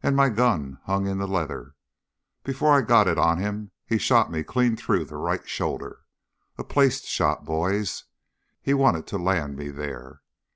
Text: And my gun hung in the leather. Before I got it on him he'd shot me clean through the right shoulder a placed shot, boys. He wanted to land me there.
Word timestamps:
And 0.00 0.14
my 0.14 0.28
gun 0.28 0.78
hung 0.84 1.08
in 1.08 1.18
the 1.18 1.26
leather. 1.26 1.74
Before 2.44 2.70
I 2.72 2.82
got 2.82 3.08
it 3.08 3.18
on 3.18 3.38
him 3.38 3.72
he'd 3.84 3.98
shot 3.98 4.30
me 4.30 4.44
clean 4.44 4.76
through 4.76 5.06
the 5.06 5.16
right 5.16 5.44
shoulder 5.48 6.02
a 6.56 6.62
placed 6.62 7.06
shot, 7.06 7.44
boys. 7.44 8.04
He 8.62 8.74
wanted 8.74 9.08
to 9.08 9.18
land 9.18 9.56
me 9.56 9.70
there. 9.70 10.22